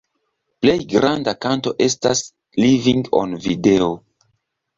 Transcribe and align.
Plej 0.65 0.77
granda 0.93 1.33
kanto 1.45 1.73
estas 1.89 2.23
„Living 2.65 3.05
on 3.21 3.37
Video”. 3.45 3.93